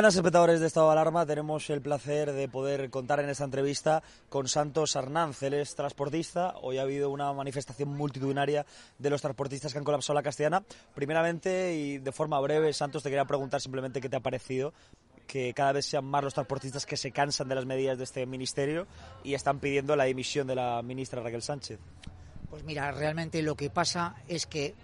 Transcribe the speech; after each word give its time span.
Buenas 0.00 0.16
espectadores 0.16 0.60
de 0.60 0.66
Estado 0.66 0.86
de 0.86 0.92
Alarma. 0.92 1.26
Tenemos 1.26 1.68
el 1.68 1.82
placer 1.82 2.32
de 2.32 2.48
poder 2.48 2.88
contar 2.88 3.20
en 3.20 3.28
esta 3.28 3.44
entrevista 3.44 4.02
con 4.30 4.48
Santos 4.48 4.96
Arnanz. 4.96 5.42
Él 5.42 5.52
es 5.52 5.74
transportista. 5.74 6.54
Hoy 6.62 6.78
ha 6.78 6.82
habido 6.84 7.10
una 7.10 7.30
manifestación 7.34 7.90
multitudinaria 7.90 8.64
de 8.98 9.10
los 9.10 9.20
transportistas 9.20 9.74
que 9.74 9.78
han 9.78 9.84
colapsado 9.84 10.14
la 10.14 10.22
castellana. 10.22 10.64
Primeramente 10.94 11.74
y 11.74 11.98
de 11.98 12.12
forma 12.12 12.40
breve, 12.40 12.72
Santos, 12.72 13.02
te 13.02 13.10
quería 13.10 13.26
preguntar 13.26 13.60
simplemente 13.60 14.00
qué 14.00 14.08
te 14.08 14.16
ha 14.16 14.20
parecido 14.20 14.72
que 15.26 15.52
cada 15.52 15.72
vez 15.72 15.84
sean 15.84 16.06
más 16.06 16.24
los 16.24 16.32
transportistas 16.32 16.86
que 16.86 16.96
se 16.96 17.12
cansan 17.12 17.50
de 17.50 17.56
las 17.56 17.66
medidas 17.66 17.98
de 17.98 18.04
este 18.04 18.24
ministerio 18.24 18.86
y 19.22 19.34
están 19.34 19.60
pidiendo 19.60 19.96
la 19.96 20.04
dimisión 20.04 20.46
de 20.46 20.54
la 20.54 20.80
ministra 20.80 21.22
Raquel 21.22 21.42
Sánchez. 21.42 21.78
Pues 22.48 22.64
mira, 22.64 22.90
realmente 22.90 23.42
lo 23.42 23.54
que 23.54 23.68
pasa 23.68 24.14
es 24.28 24.46
que 24.46 24.74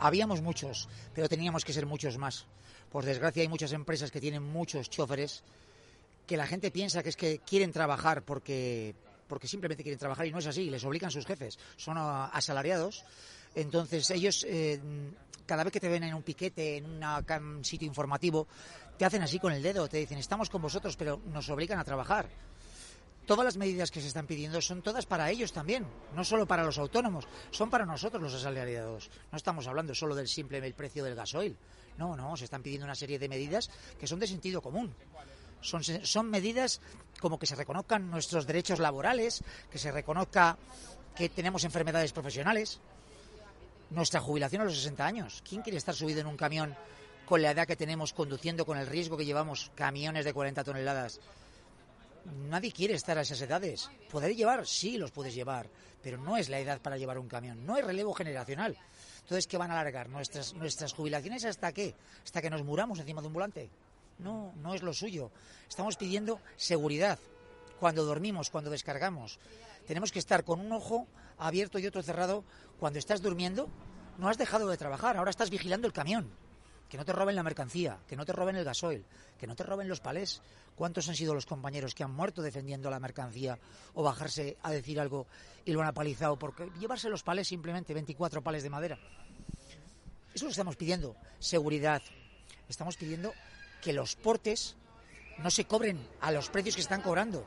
habíamos 0.00 0.42
muchos, 0.42 0.88
pero 1.14 1.28
teníamos 1.28 1.64
que 1.64 1.72
ser 1.72 1.86
muchos 1.86 2.18
más. 2.18 2.48
Por 2.94 3.04
desgracia 3.04 3.42
hay 3.42 3.48
muchas 3.48 3.72
empresas 3.72 4.12
que 4.12 4.20
tienen 4.20 4.44
muchos 4.44 4.88
choferes 4.88 5.42
que 6.28 6.36
la 6.36 6.46
gente 6.46 6.70
piensa 6.70 7.02
que 7.02 7.08
es 7.08 7.16
que 7.16 7.40
quieren 7.40 7.72
trabajar 7.72 8.22
porque, 8.22 8.94
porque 9.26 9.48
simplemente 9.48 9.82
quieren 9.82 9.98
trabajar 9.98 10.28
y 10.28 10.30
no 10.30 10.38
es 10.38 10.46
así, 10.46 10.70
les 10.70 10.84
obligan 10.84 11.10
sus 11.10 11.26
jefes, 11.26 11.58
son 11.76 11.96
asalariados. 11.98 13.04
Entonces 13.56 14.08
ellos, 14.12 14.46
eh, 14.48 14.80
cada 15.44 15.64
vez 15.64 15.72
que 15.72 15.80
te 15.80 15.88
ven 15.88 16.04
en 16.04 16.14
un 16.14 16.22
piquete, 16.22 16.76
en 16.76 17.02
un 17.02 17.64
sitio 17.64 17.88
informativo, 17.88 18.46
te 18.96 19.04
hacen 19.04 19.22
así 19.22 19.40
con 19.40 19.52
el 19.52 19.60
dedo, 19.60 19.88
te 19.88 19.96
dicen, 19.96 20.18
estamos 20.18 20.48
con 20.48 20.62
vosotros, 20.62 20.94
pero 20.94 21.20
nos 21.32 21.48
obligan 21.50 21.80
a 21.80 21.84
trabajar. 21.84 22.28
Todas 23.26 23.44
las 23.44 23.56
medidas 23.56 23.90
que 23.90 24.02
se 24.02 24.06
están 24.06 24.28
pidiendo 24.28 24.60
son 24.60 24.82
todas 24.82 25.04
para 25.04 25.28
ellos 25.32 25.52
también, 25.52 25.84
no 26.14 26.22
solo 26.22 26.46
para 26.46 26.62
los 26.62 26.78
autónomos, 26.78 27.26
son 27.50 27.70
para 27.70 27.86
nosotros 27.86 28.22
los 28.22 28.34
asalariados. 28.34 29.10
No 29.32 29.36
estamos 29.36 29.66
hablando 29.66 29.96
solo 29.96 30.14
del 30.14 30.28
simple 30.28 30.72
precio 30.74 31.02
del 31.02 31.16
gasoil. 31.16 31.56
No, 31.98 32.16
no, 32.16 32.36
se 32.36 32.44
están 32.44 32.62
pidiendo 32.62 32.86
una 32.86 32.94
serie 32.94 33.18
de 33.18 33.28
medidas 33.28 33.70
que 33.98 34.06
son 34.06 34.18
de 34.18 34.26
sentido 34.26 34.60
común. 34.60 34.94
Son, 35.60 35.82
son 35.82 36.28
medidas 36.28 36.80
como 37.20 37.38
que 37.38 37.46
se 37.46 37.54
reconozcan 37.54 38.10
nuestros 38.10 38.46
derechos 38.46 38.80
laborales, 38.80 39.42
que 39.70 39.78
se 39.78 39.90
reconozca 39.90 40.58
que 41.16 41.28
tenemos 41.28 41.64
enfermedades 41.64 42.12
profesionales, 42.12 42.80
nuestra 43.90 44.20
jubilación 44.20 44.62
a 44.62 44.64
los 44.64 44.76
60 44.76 45.06
años. 45.06 45.42
¿Quién 45.48 45.62
quiere 45.62 45.78
estar 45.78 45.94
subido 45.94 46.20
en 46.20 46.26
un 46.26 46.36
camión 46.36 46.76
con 47.24 47.40
la 47.40 47.52
edad 47.52 47.66
que 47.66 47.76
tenemos 47.76 48.12
conduciendo, 48.12 48.66
con 48.66 48.76
el 48.76 48.86
riesgo 48.86 49.16
que 49.16 49.24
llevamos 49.24 49.70
camiones 49.74 50.24
de 50.24 50.34
40 50.34 50.64
toneladas? 50.64 51.20
Nadie 52.48 52.72
quiere 52.72 52.94
estar 52.94 53.18
a 53.18 53.22
esas 53.22 53.40
edades. 53.40 53.90
¿Poder 54.10 54.34
llevar? 54.34 54.66
Sí, 54.66 54.96
los 54.96 55.10
puedes 55.10 55.34
llevar, 55.34 55.68
pero 56.02 56.18
no 56.18 56.36
es 56.36 56.48
la 56.48 56.58
edad 56.58 56.80
para 56.80 56.96
llevar 56.96 57.18
un 57.18 57.28
camión. 57.28 57.64
No 57.64 57.74
hay 57.74 57.82
relevo 57.82 58.14
generacional. 58.14 58.76
Entonces, 59.24 59.46
¿qué 59.46 59.56
van 59.56 59.70
a 59.70 59.80
alargar? 59.80 60.10
¿Nuestras, 60.10 60.52
nuestras 60.52 60.92
jubilaciones 60.92 61.46
hasta 61.46 61.72
qué? 61.72 61.94
¿Hasta 62.22 62.42
que 62.42 62.50
nos 62.50 62.62
muramos 62.62 62.98
encima 62.98 63.22
de 63.22 63.26
un 63.28 63.32
volante? 63.32 63.70
No, 64.18 64.52
no 64.62 64.74
es 64.74 64.82
lo 64.82 64.92
suyo. 64.92 65.30
Estamos 65.66 65.96
pidiendo 65.96 66.40
seguridad 66.56 67.18
cuando 67.80 68.04
dormimos, 68.04 68.50
cuando 68.50 68.70
descargamos. 68.70 69.38
Tenemos 69.86 70.12
que 70.12 70.18
estar 70.18 70.44
con 70.44 70.60
un 70.60 70.70
ojo 70.72 71.06
abierto 71.38 71.78
y 71.78 71.86
otro 71.86 72.02
cerrado. 72.02 72.44
Cuando 72.78 72.98
estás 72.98 73.22
durmiendo, 73.22 73.70
no 74.18 74.28
has 74.28 74.36
dejado 74.36 74.68
de 74.68 74.76
trabajar, 74.76 75.16
ahora 75.16 75.30
estás 75.30 75.48
vigilando 75.48 75.86
el 75.86 75.94
camión. 75.94 76.30
Que 76.88 76.96
no 76.96 77.04
te 77.04 77.12
roben 77.12 77.36
la 77.36 77.42
mercancía, 77.42 77.98
que 78.06 78.16
no 78.16 78.24
te 78.24 78.32
roben 78.32 78.56
el 78.56 78.64
gasoil, 78.64 79.04
que 79.38 79.46
no 79.46 79.56
te 79.56 79.64
roben 79.64 79.88
los 79.88 80.00
palés. 80.00 80.40
¿Cuántos 80.76 81.08
han 81.08 81.14
sido 81.14 81.34
los 81.34 81.46
compañeros 81.46 81.94
que 81.94 82.02
han 82.02 82.12
muerto 82.12 82.42
defendiendo 82.42 82.90
la 82.90 83.00
mercancía 83.00 83.58
o 83.94 84.02
bajarse 84.02 84.56
a 84.62 84.70
decir 84.70 84.98
algo 85.00 85.26
y 85.64 85.72
lo 85.72 85.80
han 85.80 85.88
apalizado 85.88 86.36
porque 86.36 86.70
llevarse 86.78 87.08
los 87.08 87.22
palés 87.22 87.48
simplemente 87.48 87.94
24 87.94 88.42
pales 88.42 88.62
de 88.62 88.70
madera. 88.70 88.98
Eso 90.34 90.34
es 90.34 90.42
lo 90.42 90.48
estamos 90.50 90.76
pidiendo, 90.76 91.16
seguridad. 91.38 92.02
Estamos 92.68 92.96
pidiendo 92.96 93.32
que 93.80 93.92
los 93.92 94.16
portes 94.16 94.76
no 95.38 95.50
se 95.50 95.64
cobren 95.64 95.98
a 96.20 96.32
los 96.32 96.48
precios 96.48 96.74
que 96.74 96.80
están 96.80 97.02
cobrando. 97.02 97.44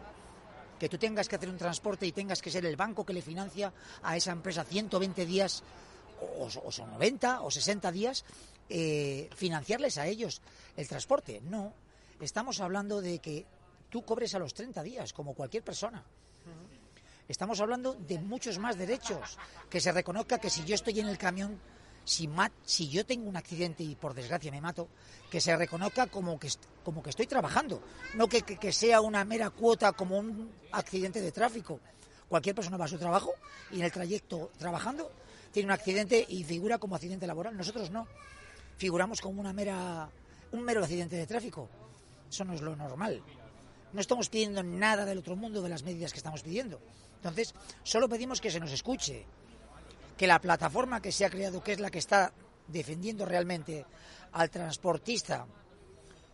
Que 0.80 0.88
tú 0.88 0.98
tengas 0.98 1.28
que 1.28 1.36
hacer 1.36 1.50
un 1.50 1.58
transporte 1.58 2.06
y 2.06 2.12
tengas 2.12 2.42
que 2.42 2.52
ser 2.52 2.66
el 2.66 2.76
banco 2.76 3.06
que 3.06 3.14
le 3.14 3.22
financia 3.22 3.74
a 4.04 4.16
esa 4.16 4.32
empresa 4.32 4.64
120 4.64 5.26
días, 5.26 5.64
o, 6.22 6.50
son 6.72 6.92
90 6.92 7.42
o 7.42 7.52
60 7.52 7.92
días, 7.92 8.26
eh, 8.70 9.30
financiarles 9.36 9.98
a 9.98 10.08
ellos 10.08 10.42
el 10.76 10.88
transporte. 10.88 11.42
No, 11.42 11.74
estamos 12.22 12.60
hablando 12.60 13.02
de 13.02 13.20
que 13.20 13.46
tú 13.90 14.04
cobres 14.04 14.36
a 14.36 14.40
los 14.40 14.54
30 14.54 14.84
días, 14.84 15.14
como 15.14 15.34
cualquier 15.34 15.64
persona. 15.64 16.04
Estamos 17.28 17.60
hablando 17.60 17.94
de 17.94 18.20
muchos 18.20 18.58
más 18.58 18.78
derechos. 18.78 19.38
Que 19.70 19.82
se 19.82 19.92
reconozca 19.92 20.40
que 20.40 20.50
si 20.50 20.64
yo 20.64 20.76
estoy 20.76 21.00
en 21.02 21.08
el 21.08 21.18
camión, 21.18 21.60
si, 22.06 22.30
si 22.64 22.88
yo 22.88 23.06
tengo 23.06 23.28
un 23.28 23.36
accidente 23.36 23.84
y 23.84 23.96
por 23.96 24.14
desgracia 24.14 24.52
me 24.52 24.62
mato, 24.62 24.88
que 25.30 25.42
se 25.42 25.56
reconozca 25.56 26.08
como 26.08 26.40
que, 26.40 26.50
como 26.86 27.04
que 27.04 27.10
estoy 27.10 27.28
trabajando. 27.28 27.82
No 28.16 28.28
que, 28.28 28.44
que, 28.44 28.72
sea 28.72 29.02
una 29.02 29.26
mera 29.26 29.50
cuota 29.50 29.92
como 29.92 30.18
un 30.18 30.50
accidente 30.72 31.22
de 31.22 31.34
tráfico. 31.34 31.82
Cualquier 32.30 32.56
persona 32.56 32.78
va 32.78 32.86
a 32.86 32.90
su 32.90 32.98
trabajo 32.98 33.34
y 33.72 33.80
en 33.80 33.86
el 33.86 33.92
trayecto 33.92 34.52
trabajando 34.58 35.12
tiene 35.52 35.68
un 35.68 35.72
accidente 35.72 36.26
y 36.28 36.44
figura 36.44 36.78
como 36.78 36.96
accidente 36.96 37.28
laboral. 37.28 37.56
Nosotros 37.56 37.92
no. 37.92 38.08
Figuramos 38.78 39.22
como 39.22 39.42
una 39.42 39.54
mera, 39.54 40.10
un 40.52 40.64
mero 40.64 40.82
accidente 40.82 41.16
de 41.16 41.28
tráfico. 41.28 41.70
Eso 42.30 42.46
no 42.46 42.54
es 42.54 42.62
lo 42.62 42.76
normal. 42.76 43.22
No 43.94 44.02
estamos 44.02 44.30
pidiendo 44.30 44.62
nada 44.64 45.06
del 45.06 45.20
otro 45.20 45.36
mundo 45.36 45.62
de 45.62 45.70
las 45.70 45.84
medidas 45.84 46.12
que 46.12 46.18
estamos 46.20 46.44
pidiendo. 46.44 46.80
Entonces, 47.16 47.56
solo 47.84 48.08
pedimos 48.08 48.42
que 48.42 48.52
se 48.52 48.60
nos 48.60 48.72
escuche, 48.72 49.26
que 50.18 50.28
la 50.28 50.40
plataforma 50.40 51.02
que 51.02 51.12
se 51.12 51.26
ha 51.26 51.30
creado, 51.30 51.64
que 51.64 51.74
es 51.74 51.80
la 51.80 51.90
que 51.90 52.00
está 52.00 52.32
defendiendo 52.68 53.26
realmente 53.26 53.86
al 54.34 54.50
transportista, 54.50 55.48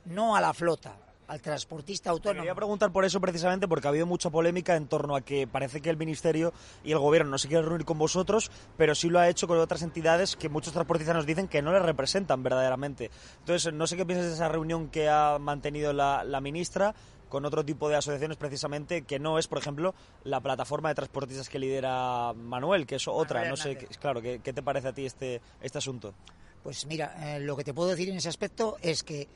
no 0.06 0.36
a 0.36 0.42
la 0.42 0.54
flota, 0.54 0.98
al 1.28 1.42
transportista 1.42 2.10
autónomo. 2.10 2.42
Quería 2.42 2.56
preguntar 2.56 2.92
por 2.92 3.06
eso 3.06 3.20
precisamente 3.22 3.68
porque 3.68 3.88
ha 3.88 3.90
habido 3.90 4.06
mucha 4.06 4.30
polémica 4.30 4.76
en 4.76 4.88
torno 4.88 5.16
a 5.16 5.22
que 5.22 5.48
parece 5.48 5.82
que 5.82 5.90
el 5.90 5.98
Ministerio 5.98 6.54
y 6.84 6.92
el 6.92 7.00
Gobierno 7.00 7.32
no 7.32 7.38
se 7.38 7.48
quieren 7.48 7.66
reunir 7.66 7.86
con 7.86 7.98
vosotros, 7.98 8.52
pero 8.78 8.96
sí 8.96 9.10
lo 9.10 9.20
ha 9.20 9.30
hecho 9.30 9.48
con 9.48 9.58
otras 9.58 9.82
entidades 9.82 10.36
que 10.36 10.50
muchos 10.50 10.74
transportistas 10.74 11.16
nos 11.16 11.26
dicen 11.26 11.48
que 11.48 11.62
no 11.62 11.72
les 11.72 11.82
representan 11.82 12.44
verdaderamente. 12.44 13.12
Entonces, 13.40 13.74
no 13.74 13.88
sé 13.88 13.98
qué 13.98 14.06
piensas 14.06 14.28
de 14.28 14.34
esa 14.34 14.50
reunión 14.50 14.90
que 14.90 15.10
ha 15.10 15.38
mantenido 15.40 15.94
la, 15.94 16.24
la 16.24 16.42
ministra 16.42 16.94
con 17.34 17.46
otro 17.46 17.66
tipo 17.66 17.90
de 17.90 17.96
asociaciones 17.96 18.38
precisamente 18.38 19.02
que 19.02 19.18
no 19.18 19.40
es, 19.40 19.48
por 19.48 19.58
ejemplo, 19.58 19.96
la 20.24 20.40
plataforma 20.40 20.90
de 20.90 20.94
transportistas 20.94 21.50
que 21.50 21.58
lidera 21.58 22.32
Manuel, 22.34 22.86
que 22.86 22.98
es 22.98 23.08
otra. 23.08 23.50
no 23.50 23.58
sé, 23.58 23.76
claro, 24.00 24.22
¿qué, 24.22 24.38
te 24.38 24.62
parece 24.62 24.90
a 24.90 24.94
ti 24.94 25.08
este, 25.08 25.42
este 25.60 25.80
asunto? 25.80 26.14
Pues 26.62 26.86
mira, 26.86 27.36
eh, 27.36 27.40
lo 27.40 27.58
que 27.58 27.64
te 27.64 27.74
puedo 27.74 27.90
decir 27.90 28.08
en 28.10 28.18
ese 28.18 28.30
aspecto 28.30 28.78
es 28.84 29.02
que 29.02 29.28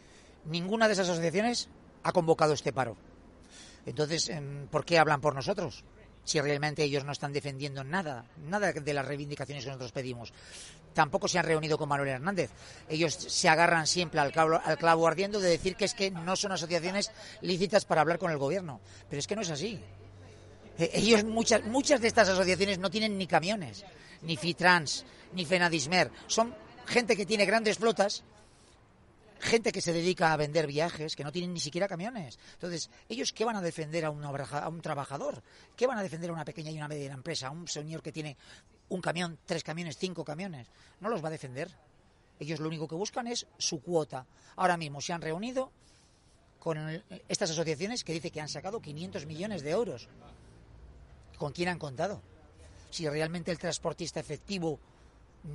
ninguna 0.48 0.88
de 0.88 0.94
esas 0.94 1.10
asociaciones 1.10 1.70
ha 2.04 2.12
convocado 2.12 2.54
este 2.54 2.74
paro. 2.74 2.98
Entonces, 3.86 4.30
em, 4.30 4.68
¿por 4.68 4.86
qué 4.86 5.00
hablan 5.00 5.22
por 5.22 5.36
nosotros? 5.36 5.84
si 6.28 6.42
realmente 6.42 6.84
ellos 6.84 7.06
no 7.06 7.14
están 7.14 7.32
defendiendo 7.32 7.86
nada, 7.86 8.26
nada 8.50 8.74
de 8.74 8.94
las 8.94 9.06
reivindicaciones 9.06 9.64
que 9.64 9.70
nosotros 9.70 9.94
pedimos. 9.94 10.34
Tampoco 10.94 11.30
se 11.30 11.40
han 11.40 11.46
reunido 11.46 11.78
con 11.78 11.88
Manuel 11.88 12.10
Hernández. 12.10 12.52
Ellos 12.90 13.14
se 13.14 13.48
agarran 13.48 13.88
siempre 13.88 14.20
al 14.20 14.34
clavo, 14.34 14.60
al 14.62 14.78
clavo 14.78 15.08
ardiendo 15.08 15.40
de 15.40 15.50
decir 15.50 15.78
que 15.78 15.86
es 15.86 15.94
que 15.94 16.12
no 16.12 16.36
son 16.36 16.52
asociaciones 16.52 17.12
lícitas 17.42 17.86
para 17.86 18.02
hablar 18.02 18.20
con 18.20 18.30
el 18.30 18.38
gobierno. 18.38 18.82
Pero 19.10 19.22
es 19.22 19.26
que 19.26 19.38
no 19.38 19.42
es 19.42 19.50
así. 19.52 19.80
E, 20.78 20.92
ellos, 20.94 21.24
muchas, 21.24 21.64
muchas 21.64 22.02
de 22.02 22.10
estas 22.10 22.28
asociaciones 22.28 22.78
no 22.78 22.90
tienen 22.90 23.18
ni 23.18 23.26
camiones, 23.26 23.86
ni 24.24 24.36
Fitrans, 24.36 25.06
ni 25.32 25.46
Fenadismer. 25.46 26.12
Son 26.28 26.54
gente 26.88 27.16
que 27.16 27.26
tiene 27.26 27.46
grandes 27.46 27.78
flotas 27.78 28.26
gente 29.40 29.72
que 29.72 29.82
se 29.82 29.94
dedica 29.94 30.34
a 30.34 30.38
vender 30.38 30.68
viajes, 30.68 31.16
que 31.16 31.24
no 31.24 31.32
tienen 31.32 31.54
ni 31.54 31.60
siquiera 31.60 31.88
camiones. 31.88 32.40
Entonces, 32.54 32.90
¿ellos 33.10 33.34
qué 33.34 33.46
van 33.46 33.56
a 33.56 33.62
defender 33.62 34.06
a 34.06 34.10
un, 34.10 34.82
trabajador? 34.82 35.44
¿Qué 35.76 35.88
van 35.88 35.98
a 35.98 36.04
defender 36.04 36.30
a 36.30 36.34
una 36.34 36.46
pequeña 36.46 36.72
y 36.72 36.78
una 36.78 36.88
media 36.88 37.14
empresa? 37.14 37.48
A 37.48 37.52
un 37.52 37.68
señor 37.68 38.02
que 38.02 38.12
tiene 38.12 38.38
un 38.90 39.02
camión, 39.02 39.38
tres 39.46 39.64
camiones, 39.64 39.98
cinco 39.98 40.24
camiones. 40.24 40.68
No 41.00 41.10
los 41.10 41.24
va 41.24 41.28
a 41.28 41.32
defender. 41.32 41.70
Ellos 42.40 42.60
lo 42.60 42.68
único 42.68 42.88
que 42.88 42.96
buscan 42.96 43.28
es 43.28 43.48
su 43.58 43.82
cuota. 43.82 44.26
Ahora 44.56 44.78
mismo 44.78 45.02
se 45.02 45.14
han 45.14 45.22
reunido 45.22 45.72
con 46.60 47.04
estas 47.30 47.52
asociaciones 47.52 48.04
que 48.04 48.14
dice 48.14 48.32
que 48.32 48.42
han 48.42 48.50
sacado 48.50 48.82
500 48.82 49.26
millones 49.26 49.62
de 49.62 49.72
euros. 49.72 50.08
¿Con 51.38 51.52
quién 51.52 51.70
han 51.70 51.80
contado? 51.80 52.22
Si 52.90 53.08
realmente 53.08 53.52
el 53.52 53.60
transportista 53.60 54.20
efectivo 54.20 54.80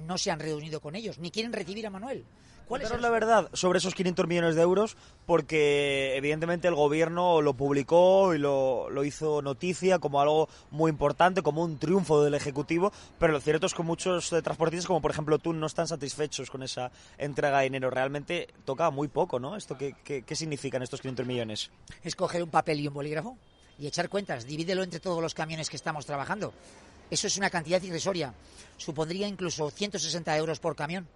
no 0.07 0.17
se 0.19 0.31
han 0.31 0.41
reunido 0.41 0.81
con 0.81 0.95
ellos, 0.95 1.19
ni 1.19 1.31
quieren 1.31 1.53
recibir 1.53 1.87
a 1.87 1.91
Manuel. 1.91 2.25
¿Cuál 2.73 2.81
es 2.81 3.01
la 3.03 3.11
verdad 3.11 3.51
sobre 3.53 3.81
esos 3.81 3.95
500 3.95 4.27
millones 4.27 4.55
de 4.55 4.63
euros? 4.63 4.97
Porque 5.27 6.17
evidentemente 6.17 6.69
el 6.69 6.75
gobierno 6.75 7.43
lo 7.43 7.53
publicó 7.53 8.33
y 8.33 8.39
lo, 8.39 8.89
lo, 8.89 9.05
hizo 9.05 9.43
noticia 9.43 9.99
como 9.99 10.23
algo 10.23 10.49
muy 10.71 10.89
importante, 10.89 11.43
como 11.43 11.63
un 11.63 11.79
triunfo 11.79 12.25
del 12.25 12.33
Ejecutivo, 12.33 12.91
pero 13.19 13.35
lo 13.35 13.43
cierto 13.43 13.67
es 13.67 13.75
que 13.75 13.83
muchos 13.83 14.31
transportistas, 14.31 14.87
como 14.87 15.03
por 15.03 15.11
ejemplo 15.11 15.39
tú, 15.39 15.53
no 15.53 15.67
están 15.67 15.87
satisfechos 15.87 16.51
con 16.51 16.63
esa 16.63 16.91
entrega 17.19 17.59
de 17.59 17.65
dinero. 17.65 17.91
Realmente 17.91 18.49
toca 18.65 18.89
muy 18.89 19.09
poco, 19.09 19.39
¿no? 19.39 19.55
¿Esto 19.55 19.77
qué, 19.77 19.95
qué, 20.03 20.23
qué 20.23 20.35
significan 20.35 20.83
estos 20.83 21.03
500 21.03 21.27
millones? 21.27 21.71
Es 22.03 22.17
coger 22.17 22.43
un 22.43 22.49
papel 22.49 22.81
y 22.81 22.89
un 22.89 22.95
bolígrafo 22.95 23.37
y 23.79 23.87
echar 23.87 24.09
cuentas, 24.09 24.47
divídelo 24.47 24.83
entre 24.83 24.99
todos 24.99 25.21
los 25.21 25.35
camiones 25.35 25.69
que 25.69 25.77
estamos 25.77 26.07
trabajando. 26.07 26.55
Eso 27.11 27.27
es 27.27 27.37
una 27.37 27.51
cantidad 27.51 27.83
irrisoria. 27.83 28.33
Supondría 28.79 29.29
incluso 29.29 29.71
160 29.71 30.35
euros 30.39 30.59
por 30.59 30.75
camión. 30.75 31.07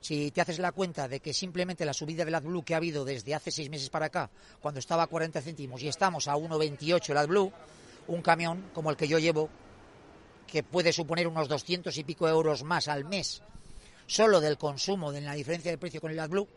Si 0.00 0.30
te 0.30 0.40
haces 0.40 0.58
la 0.58 0.72
cuenta 0.72 1.08
de 1.08 1.20
que 1.20 1.34
simplemente 1.34 1.84
la 1.84 1.92
subida 1.92 2.24
del 2.24 2.34
AdBlue 2.34 2.64
que 2.64 2.74
ha 2.74 2.78
habido 2.78 3.04
desde 3.04 3.34
hace 3.34 3.50
seis 3.50 3.68
meses 3.68 3.90
para 3.90 4.06
acá, 4.06 4.30
cuando 4.60 4.80
estaba 4.80 5.02
a 5.02 5.06
40 5.06 5.42
céntimos 5.42 5.82
y 5.82 5.88
estamos 5.88 6.26
a 6.26 6.36
1,28 6.36 7.10
el 7.10 7.16
AdBlue, 7.18 7.52
un 8.08 8.22
camión 8.22 8.70
como 8.72 8.90
el 8.90 8.96
que 8.96 9.08
yo 9.08 9.18
llevo, 9.18 9.50
que 10.46 10.62
puede 10.62 10.92
suponer 10.92 11.28
unos 11.28 11.48
200 11.48 11.96
y 11.96 12.04
pico 12.04 12.26
euros 12.28 12.64
más 12.64 12.88
al 12.88 13.04
mes, 13.04 13.42
solo 14.06 14.40
del 14.40 14.58
consumo, 14.58 15.12
de 15.12 15.20
la 15.20 15.34
diferencia 15.34 15.70
de 15.70 15.78
precio 15.78 16.00
con 16.00 16.10
el 16.10 16.18
AdBlue, 16.18 16.48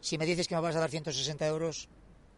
si 0.00 0.18
me 0.18 0.26
dices 0.26 0.48
que 0.48 0.56
me 0.56 0.60
vas 0.60 0.74
a 0.74 0.80
dar 0.80 0.90
160 0.90 1.46
euros, 1.46 1.88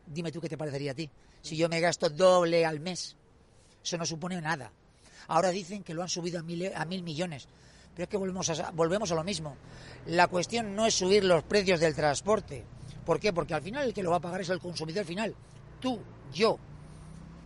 dime 0.07 0.31
tú 0.31 0.41
qué 0.41 0.51
te 0.51 0.59
parecería 0.59 0.93
a 0.93 0.95
ti. 0.95 1.09
Si 1.41 1.57
yo 1.57 1.69
me 1.71 1.81
gasto 1.81 2.11
doble 2.11 2.65
al 2.67 2.79
mes, 2.79 3.17
eso 3.83 3.97
no 3.97 4.05
supone 4.05 4.41
nada. 4.41 4.71
Ahora 5.29 5.49
dicen 5.49 5.83
que 5.83 5.95
lo 5.95 6.03
han 6.03 6.11
subido 6.11 6.41
a 6.41 6.43
mil, 6.43 6.71
a 6.75 6.85
mil 6.85 7.03
millones. 7.03 7.49
Pero 7.95 8.05
es 8.05 8.09
que 8.09 8.17
volvemos 8.17 8.49
a, 8.51 8.71
volvemos 8.73 9.11
a 9.13 9.15
lo 9.15 9.25
mismo. 9.25 9.57
La 10.07 10.27
cuestión 10.29 10.75
no 10.75 10.87
es 10.87 10.95
subir 10.95 11.25
los 11.25 11.45
precios 11.45 11.81
del 11.81 11.95
transporte. 11.95 12.65
¿Por 13.05 13.21
qué? 13.21 13.33
Porque 13.33 13.55
al 13.55 13.63
final 13.63 13.87
el 13.87 13.95
que 13.95 14.03
lo 14.03 14.11
va 14.11 14.17
a 14.17 14.21
pagar 14.21 14.41
es 14.41 14.49
el 14.51 14.59
consumidor 14.59 15.05
final. 15.05 15.35
Tú, 15.81 16.01
yo. 16.33 16.59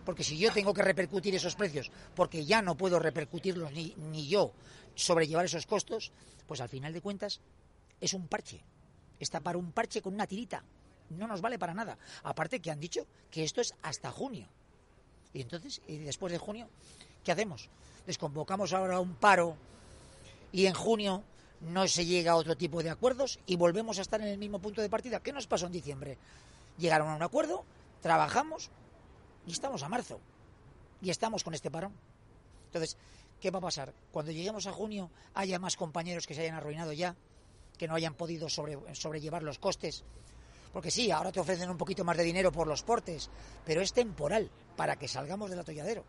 Porque 0.05 0.23
si 0.23 0.37
yo 0.37 0.51
tengo 0.51 0.73
que 0.73 0.81
repercutir 0.81 1.35
esos 1.35 1.55
precios, 1.55 1.91
porque 2.15 2.45
ya 2.45 2.61
no 2.61 2.75
puedo 2.75 2.97
repercutirlos 2.97 3.71
ni, 3.71 3.93
ni 4.11 4.27
yo 4.27 4.53
sobrellevar 4.95 5.45
esos 5.45 5.67
costos, 5.67 6.11
pues 6.47 6.61
al 6.61 6.69
final 6.69 6.93
de 6.93 7.01
cuentas 7.01 7.41
es 8.01 8.13
un 8.13 8.27
parche. 8.27 8.63
Está 9.19 9.39
para 9.39 9.57
un 9.57 9.71
parche 9.71 10.01
con 10.01 10.13
una 10.13 10.25
tirita. 10.25 10.63
No 11.09 11.27
nos 11.27 11.41
vale 11.41 11.59
para 11.59 11.73
nada. 11.73 11.97
Aparte 12.23 12.59
que 12.59 12.71
han 12.71 12.79
dicho 12.79 13.05
que 13.29 13.43
esto 13.43 13.61
es 13.61 13.75
hasta 13.83 14.11
junio. 14.11 14.47
Y 15.33 15.41
entonces, 15.41 15.81
y 15.87 15.97
después 15.97 16.31
de 16.31 16.39
junio, 16.39 16.69
¿qué 17.23 17.31
hacemos? 17.31 17.69
Desconvocamos 18.07 18.73
ahora 18.73 18.99
un 18.99 19.15
paro 19.15 19.55
y 20.51 20.65
en 20.65 20.73
junio 20.73 21.23
no 21.61 21.87
se 21.87 22.05
llega 22.05 22.31
a 22.31 22.35
otro 22.35 22.55
tipo 22.55 22.81
de 22.81 22.89
acuerdos 22.89 23.39
y 23.45 23.55
volvemos 23.55 23.99
a 23.99 24.01
estar 24.01 24.21
en 24.21 24.27
el 24.27 24.37
mismo 24.37 24.59
punto 24.59 24.81
de 24.81 24.89
partida. 24.89 25.19
¿Qué 25.19 25.33
nos 25.33 25.47
pasó 25.47 25.65
en 25.65 25.73
diciembre? 25.73 26.17
Llegaron 26.77 27.09
a 27.09 27.15
un 27.15 27.23
acuerdo, 27.23 27.65
trabajamos 28.01 28.69
y 29.45 29.51
estamos 29.51 29.83
a 29.83 29.89
marzo. 29.89 30.19
Y 31.01 31.09
estamos 31.09 31.43
con 31.43 31.53
este 31.53 31.71
parón. 31.71 31.93
Entonces, 32.67 32.97
¿qué 33.39 33.51
va 33.51 33.59
a 33.59 33.63
pasar? 33.63 33.93
Cuando 34.11 34.31
lleguemos 34.31 34.67
a 34.67 34.71
junio 34.71 35.09
haya 35.33 35.59
más 35.59 35.75
compañeros 35.75 36.27
que 36.27 36.33
se 36.33 36.41
hayan 36.41 36.55
arruinado 36.55 36.93
ya, 36.93 37.15
que 37.77 37.87
no 37.87 37.95
hayan 37.95 38.13
podido 38.13 38.47
sobrellevar 38.49 39.43
los 39.43 39.59
costes. 39.59 40.03
Porque 40.73 40.91
sí, 40.91 41.09
ahora 41.09 41.31
te 41.31 41.39
ofrecen 41.39 41.69
un 41.69 41.77
poquito 41.77 42.03
más 42.03 42.17
de 42.17 42.23
dinero 42.23 42.51
por 42.51 42.67
los 42.67 42.83
portes, 42.83 43.29
pero 43.65 43.81
es 43.81 43.91
temporal, 43.91 44.51
para 44.75 44.97
que 44.97 45.07
salgamos 45.07 45.49
del 45.49 45.59
atolladero. 45.59 46.03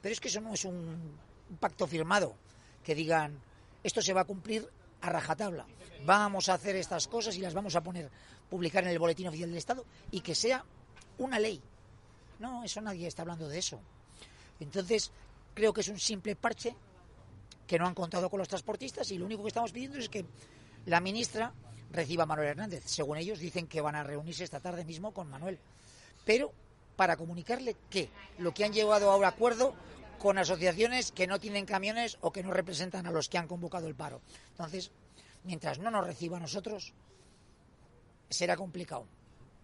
Pero 0.00 0.12
es 0.12 0.20
que 0.20 0.28
eso 0.28 0.40
no 0.40 0.54
es 0.54 0.64
un 0.64 1.18
pacto 1.60 1.86
firmado 1.86 2.34
que 2.82 2.94
digan 2.94 3.40
esto 3.86 4.02
se 4.02 4.12
va 4.12 4.22
a 4.22 4.24
cumplir 4.24 4.68
a 5.00 5.10
rajatabla. 5.10 5.66
Vamos 6.04 6.48
a 6.48 6.54
hacer 6.54 6.76
estas 6.76 7.06
cosas 7.08 7.36
y 7.36 7.40
las 7.40 7.54
vamos 7.54 7.76
a 7.76 7.82
poner, 7.82 8.10
publicar 8.50 8.84
en 8.84 8.90
el 8.90 8.98
Boletín 8.98 9.28
Oficial 9.28 9.48
del 9.48 9.58
Estado 9.58 9.84
y 10.10 10.20
que 10.20 10.34
sea 10.34 10.64
una 11.18 11.38
ley. 11.38 11.60
No, 12.38 12.64
eso 12.64 12.80
nadie 12.80 13.06
está 13.06 13.22
hablando 13.22 13.48
de 13.48 13.58
eso. 13.58 13.80
Entonces, 14.60 15.10
creo 15.54 15.72
que 15.72 15.80
es 15.80 15.88
un 15.88 15.98
simple 15.98 16.36
parche 16.36 16.74
que 17.66 17.78
no 17.78 17.86
han 17.86 17.94
contado 17.94 18.28
con 18.28 18.38
los 18.38 18.48
transportistas 18.48 19.10
y 19.10 19.18
lo 19.18 19.24
único 19.24 19.42
que 19.42 19.48
estamos 19.48 19.72
pidiendo 19.72 19.98
es 19.98 20.08
que 20.08 20.24
la 20.86 21.00
ministra 21.00 21.52
reciba 21.92 22.24
a 22.24 22.26
Manuel 22.26 22.48
Hernández. 22.48 22.84
Según 22.86 23.18
ellos, 23.18 23.38
dicen 23.38 23.66
que 23.66 23.80
van 23.80 23.94
a 23.94 24.04
reunirse 24.04 24.44
esta 24.44 24.60
tarde 24.60 24.84
mismo 24.84 25.12
con 25.12 25.28
Manuel. 25.28 25.58
Pero 26.24 26.52
para 26.96 27.16
comunicarle 27.16 27.76
que 27.90 28.08
lo 28.38 28.52
que 28.52 28.64
han 28.64 28.72
llevado 28.72 29.10
a 29.10 29.16
un 29.16 29.24
acuerdo 29.24 29.74
con 30.18 30.38
asociaciones 30.38 31.12
que 31.12 31.26
no 31.26 31.38
tienen 31.38 31.66
camiones 31.66 32.18
o 32.20 32.32
que 32.32 32.42
no 32.42 32.52
representan 32.52 33.06
a 33.06 33.10
los 33.10 33.28
que 33.28 33.38
han 33.38 33.48
convocado 33.48 33.88
el 33.88 33.94
paro. 33.94 34.20
Entonces, 34.50 34.90
mientras 35.44 35.78
no 35.78 35.90
nos 35.90 36.06
reciba 36.06 36.36
a 36.36 36.40
nosotros, 36.40 36.92
será 38.28 38.56
complicado. 38.56 39.06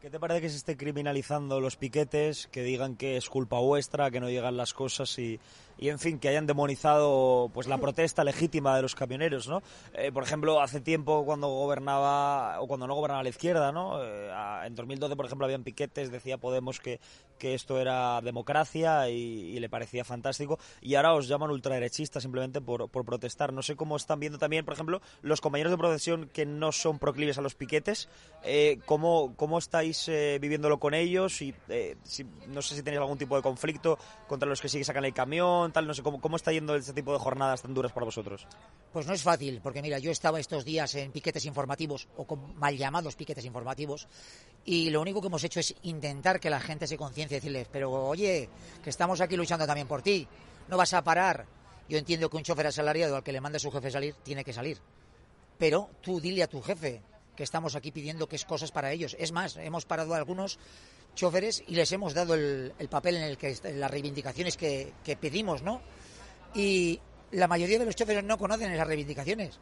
¿Qué 0.03 0.11
te 0.11 0.19
parece 0.19 0.41
que 0.41 0.51
se 0.51 0.57
esté 0.57 0.77
criminalizando 0.77 1.61
los 1.61 1.77
piquetes, 1.77 2.49
que 2.49 2.65
digan 2.65 2.97
que 2.97 3.17
es 3.17 3.29
culpa 3.29 3.61
vuestra, 3.61 4.11
que 4.11 4.19
no 4.19 4.29
llegan 4.29 4.57
las 4.57 4.75
cosas 4.75 5.17
y, 5.17 5.39
y 5.79 5.91
en 5.91 6.01
fin, 6.01 6.19
que 6.19 6.29
hayan 6.29 6.45
demonizado 6.45 7.53
pues 7.55 7.69
la 7.69 7.79
protesta 7.81 8.25
legítima 8.25 8.75
de 8.75 8.83
los 8.83 8.97
camioneros, 8.97 9.47
¿no? 9.47 9.63
Eh, 9.95 10.11
por 10.11 10.25
ejemplo, 10.25 10.61
hace 10.61 10.81
tiempo 10.81 11.25
cuando 11.25 11.47
gobernaba, 11.49 12.61
o 12.61 12.67
cuando 12.67 12.89
no 12.89 12.97
gobernaba 12.97 13.23
la 13.23 13.29
izquierda, 13.29 13.71
¿no? 13.71 14.03
Eh, 14.03 14.29
en 14.65 14.75
2012, 14.75 15.15
por 15.15 15.27
ejemplo, 15.27 15.45
habían 15.45 15.63
piquetes, 15.63 16.11
decía 16.11 16.37
Podemos 16.37 16.81
que, 16.81 16.99
que 17.43 17.55
esto 17.55 17.81
era 17.81 18.21
democracia 18.21 19.11
y, 19.11 19.59
le 19.59 19.69
parecía 19.69 20.05
fantástico, 20.05 20.61
y 20.81 20.95
ahora 20.95 21.15
os 21.15 21.27
llaman 21.27 21.51
ultraderechistas 21.51 22.23
simplemente 22.23 22.61
por, 22.61 22.89
por 22.89 23.05
protestar. 23.05 23.53
No 23.53 23.63
sé 23.63 23.75
cómo 23.75 23.97
están 23.97 24.21
viendo 24.21 24.39
también, 24.39 24.65
por 24.65 24.75
ejemplo, 24.75 25.03
los 25.23 25.41
compañeros 25.41 25.73
de 25.73 25.77
procesión 25.77 26.31
que 26.33 26.47
no 26.47 26.71
son 26.71 27.01
proclives 27.01 27.39
a 27.39 27.43
los 27.43 27.57
piquetes, 27.57 28.09
eh, 28.45 28.79
¿cómo, 28.87 29.35
¿cómo 29.35 29.59
estáis 29.59 30.09
viviéndolo 30.41 30.79
con 30.79 30.95
ellos? 30.95 31.43
Y, 31.43 31.53
si, 32.05 32.25
no 32.47 32.63
sé 32.63 32.77
si 32.77 32.83
tenéis 32.85 33.01
algún 33.01 33.19
tipo 33.19 33.35
de 33.35 33.43
conflicto 33.43 33.99
contra 34.29 34.49
los 34.49 34.61
que 34.61 34.69
sí 34.69 34.79
que 34.79 34.85
sacan 34.85 35.05
el 35.05 35.13
camión, 35.13 35.73
tal, 35.73 35.89
no 35.89 35.95
sé, 35.95 36.05
¿cómo, 36.05 36.21
cómo 36.21 36.37
está 36.37 36.53
yendo 36.53 36.77
ese 36.77 36.93
tipo 36.93 37.13
de 37.13 37.19
jornadas 37.19 37.63
tan 37.63 37.75
duras 37.75 37.91
para 37.91 38.07
vosotros? 38.07 38.47
Pues 38.93 39.05
no 39.09 39.15
es 39.15 39.23
fácil, 39.25 39.59
porque 39.61 39.83
mira, 39.83 39.99
yo 39.99 40.13
estaba 40.13 40.39
estos 40.39 40.65
días 40.65 40.95
en 40.95 41.11
piquetes 41.11 41.45
informativos, 41.45 42.07
o 42.17 42.25
con 42.25 42.55
mal 42.57 42.77
llamados 42.77 43.17
piquetes 43.17 43.45
informativos, 43.45 44.07
y 44.65 44.91
lo 44.91 45.01
único 45.01 45.21
que 45.21 45.27
hemos 45.27 45.43
hecho 45.43 45.59
es 45.59 45.75
intentar 45.83 46.39
que 46.39 46.49
la 46.49 46.61
gente 46.61 46.87
se 46.87 46.97
conciencie 46.97 47.32
decirles, 47.35 47.69
pero 47.71 47.91
oye, 47.91 48.49
que 48.83 48.91
estamos 48.91 49.21
aquí 49.21 49.37
luchando 49.37 49.67
también 49.67 49.87
por 49.87 50.03
ti, 50.03 50.27
no 50.69 50.77
vas 50.77 50.93
a 50.95 51.03
parar. 51.03 51.47
Yo 51.89 51.99
entiendo 51.99 52.31
que 52.31 52.37
un 52.37 52.43
chofer 52.43 52.67
asalariado 52.67 53.17
al 53.17 53.23
que 53.23 53.33
le 53.33 53.41
mande 53.41 53.57
a 53.57 53.61
su 53.61 53.71
jefe 53.71 53.91
salir, 53.91 54.15
tiene 54.23 54.45
que 54.45 54.53
salir. 54.53 54.79
Pero 55.59 55.91
tú 56.01 56.21
dile 56.21 56.43
a 56.43 56.49
tu 56.49 56.63
jefe 56.63 57.03
que 57.37 57.43
estamos 57.43 57.75
aquí 57.75 57.93
pidiendo 57.93 58.29
que 58.29 58.37
es 58.37 58.45
cosas 58.45 58.71
para 58.71 58.93
ellos. 58.93 59.17
Es 59.19 59.33
más, 59.33 59.57
hemos 59.57 59.85
parado 59.85 60.15
a 60.15 60.17
algunos 60.17 60.59
choferes 61.15 61.63
y 61.67 61.75
les 61.75 61.91
hemos 61.93 62.15
dado 62.15 62.35
el, 62.35 62.73
papel 62.91 63.17
en 63.17 63.23
el 63.23 63.37
que 63.37 63.57
las 63.75 63.91
reivindicaciones 63.91 64.57
que, 64.57 64.93
pedimos, 65.21 65.63
¿no? 65.63 65.81
Y 66.55 67.01
la 67.33 67.49
mayoría 67.49 67.79
de 67.79 67.87
los 67.87 67.97
choferes 67.97 68.25
no 68.25 68.39
conocen 68.39 68.73
esas 68.73 68.87
reivindicaciones. 68.87 69.59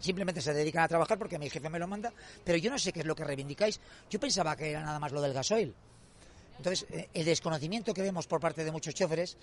Simplemente 0.00 0.40
se 0.40 0.52
dedican 0.52 0.82
a 0.82 0.88
trabajar 0.88 1.18
porque 1.18 1.38
mi 1.38 1.48
jefe 1.48 1.70
me 1.70 1.78
lo 1.78 1.86
manda, 1.86 2.12
pero 2.44 2.58
yo 2.58 2.70
no 2.70 2.78
sé 2.78 2.92
qué 2.92 3.00
es 3.00 3.06
lo 3.06 3.14
que 3.14 3.24
reivindicáis. 3.24 3.80
Yo 4.10 4.20
pensaba 4.20 4.56
que 4.56 4.70
era 4.70 4.82
nada 4.82 4.98
más 4.98 5.12
lo 5.12 5.22
del 5.22 5.32
gasoil. 5.32 5.74
Entonces, 6.56 6.86
eh, 6.90 7.08
el 7.12 7.24
desconocimiento 7.24 7.94
que 7.94 8.02
vemos 8.02 8.26
por 8.26 8.40
parte 8.40 8.64
de 8.64 8.72
muchos 8.72 8.94
choferes, 8.94 9.36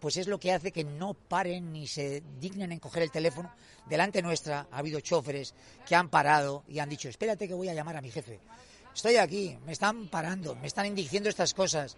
pues 0.00 0.16
es 0.16 0.26
lo 0.26 0.38
que 0.38 0.52
hace 0.52 0.72
que 0.72 0.84
no 0.84 1.14
paren 1.14 1.72
ni 1.72 1.86
se 1.86 2.22
dignen 2.40 2.72
en 2.72 2.78
coger 2.78 3.02
el 3.02 3.10
teléfono. 3.10 3.52
Delante 3.86 4.22
nuestra 4.22 4.68
ha 4.70 4.78
habido 4.78 5.00
choferes 5.00 5.54
que 5.86 5.94
han 5.94 6.08
parado 6.08 6.64
y 6.68 6.78
han 6.78 6.88
dicho, 6.88 7.08
espérate 7.08 7.48
que 7.48 7.54
voy 7.54 7.68
a 7.68 7.74
llamar 7.74 7.96
a 7.96 8.00
mi 8.00 8.10
jefe 8.10 8.40
estoy 8.98 9.16
aquí, 9.16 9.56
me 9.64 9.72
están 9.72 10.08
parando, 10.08 10.56
me 10.56 10.66
están 10.66 10.92
diciendo 10.92 11.28
estas 11.28 11.54
cosas. 11.54 11.96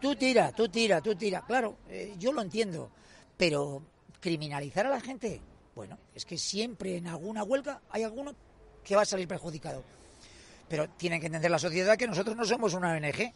tú 0.00 0.16
tira, 0.16 0.50
tú 0.50 0.68
tira, 0.68 1.00
tú 1.00 1.14
tira. 1.14 1.44
Claro, 1.46 1.78
eh, 1.88 2.14
yo 2.18 2.32
lo 2.32 2.42
entiendo, 2.42 2.90
pero 3.36 3.80
criminalizar 4.20 4.86
a 4.86 4.90
la 4.90 5.00
gente, 5.00 5.40
bueno, 5.74 5.96
es 6.12 6.24
que 6.24 6.36
siempre 6.36 6.96
en 6.96 7.06
alguna 7.06 7.44
huelga 7.44 7.82
hay 7.90 8.02
alguno 8.02 8.34
que 8.82 8.96
va 8.96 9.02
a 9.02 9.06
salir 9.06 9.28
perjudicado. 9.28 9.84
Pero 10.68 10.88
tienen 10.90 11.20
que 11.20 11.26
entender 11.26 11.50
la 11.50 11.60
sociedad 11.60 11.96
que 11.96 12.08
nosotros 12.08 12.36
no 12.36 12.44
somos 12.44 12.74
una 12.74 12.92
ONG. 12.92 13.32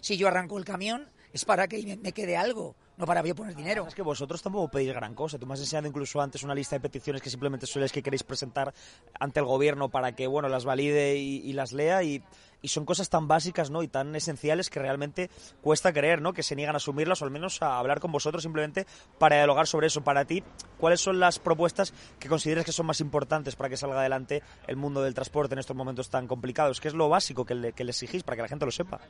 Si 0.00 0.16
yo 0.16 0.28
arranco 0.28 0.58
el 0.58 0.64
camión 0.64 1.06
es 1.32 1.44
para 1.44 1.68
que 1.68 1.96
me 1.96 2.12
quede 2.12 2.36
algo 2.36 2.74
no 2.98 3.06
para 3.06 3.24
yo 3.24 3.34
poner 3.34 3.54
dinero. 3.54 3.86
Es 3.86 3.94
que 3.94 4.02
vosotros 4.02 4.42
tampoco 4.42 4.68
pedís 4.68 4.92
gran 4.92 5.14
cosa. 5.14 5.38
Tú 5.38 5.46
me 5.46 5.54
has 5.54 5.60
enseñado 5.60 5.86
incluso 5.86 6.20
antes 6.20 6.42
una 6.42 6.54
lista 6.54 6.74
de 6.74 6.80
peticiones 6.80 7.22
que 7.22 7.30
simplemente 7.30 7.64
sois 7.64 7.92
que 7.92 8.02
queréis 8.02 8.24
presentar 8.24 8.74
ante 9.20 9.38
el 9.38 9.46
gobierno 9.46 9.88
para 9.88 10.16
que 10.16 10.26
bueno 10.26 10.48
las 10.48 10.64
valide 10.64 11.16
y, 11.16 11.52
las 11.52 11.72
lea 11.72 12.02
y, 12.02 12.22
son 12.66 12.84
cosas 12.84 13.08
tan 13.08 13.28
básicas 13.28 13.70
no 13.70 13.84
y 13.84 13.88
tan 13.88 14.16
esenciales 14.16 14.68
que 14.70 14.80
realmente 14.80 15.30
cuesta 15.62 15.92
creer 15.92 16.20
no 16.20 16.32
que 16.32 16.42
se 16.42 16.56
niegan 16.56 16.74
a 16.74 16.78
asumirlas 16.78 17.22
o 17.22 17.24
al 17.24 17.30
menos 17.30 17.62
a 17.62 17.78
hablar 17.78 18.00
con 18.00 18.10
vosotros 18.10 18.42
simplemente 18.42 18.86
para 19.18 19.36
dialogar 19.36 19.68
sobre 19.68 19.86
eso. 19.86 20.02
Para 20.02 20.24
ti, 20.24 20.42
¿cuáles 20.78 21.00
son 21.00 21.20
las 21.20 21.38
propuestas 21.38 21.94
que 22.18 22.28
consideras 22.28 22.64
que 22.64 22.72
son 22.72 22.86
más 22.86 23.00
importantes 23.00 23.54
para 23.54 23.68
que 23.68 23.76
salga 23.76 24.00
adelante 24.00 24.42
el 24.66 24.74
mundo 24.74 25.02
del 25.02 25.14
transporte 25.14 25.54
en 25.54 25.60
estos 25.60 25.76
momentos 25.76 26.10
tan 26.10 26.26
complicados? 26.26 26.80
¿Qué 26.80 26.88
es 26.88 26.94
lo 26.94 27.08
básico 27.08 27.44
que 27.44 27.54
le, 27.54 27.72
que 27.72 27.84
le 27.84 27.90
exigís 27.90 28.24
para 28.24 28.36
que 28.36 28.42
la 28.42 28.48
gente 28.48 28.64
lo 28.64 28.72
sepa? 28.72 29.00